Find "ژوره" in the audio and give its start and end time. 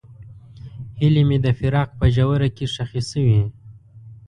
2.15-2.49